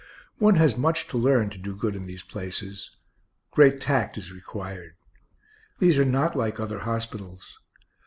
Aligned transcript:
One 0.39 0.55
has 0.55 0.75
much 0.75 1.07
to 1.09 1.17
learn 1.19 1.51
to 1.51 1.59
do 1.59 1.75
good 1.75 1.95
in 1.95 2.07
these 2.07 2.23
places. 2.23 2.89
Great 3.51 3.79
tact 3.79 4.17
is 4.17 4.31
required. 4.31 4.95
These 5.77 5.99
are 5.99 6.05
not 6.05 6.35
like 6.35 6.59
other 6.59 6.79
hospitals. 6.79 7.59